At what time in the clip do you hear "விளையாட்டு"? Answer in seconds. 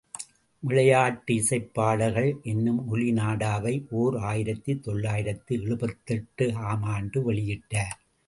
0.59-1.35